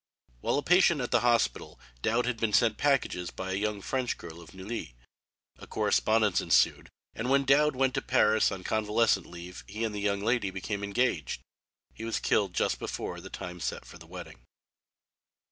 [0.39, 4.17] While a patient at the hospital Dowd had been sent packages by a young French
[4.17, 4.95] girl of Neuilly.
[5.59, 10.01] A correspondence ensued, and when Dowd went to Paris on convalescent leave he and the
[10.01, 11.43] young lady became engaged.
[11.93, 14.39] He was killed just before the time set for the wedding.